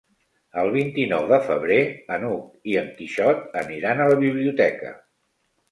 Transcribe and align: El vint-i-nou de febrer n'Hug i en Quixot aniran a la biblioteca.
El 0.61 0.69
vint-i-nou 0.75 1.27
de 1.33 1.39
febrer 1.49 1.77
n'Hug 2.23 2.73
i 2.73 2.81
en 2.83 2.91
Quixot 2.97 3.47
aniran 3.65 4.03
a 4.07 4.13
la 4.15 4.21
biblioteca. 4.27 5.01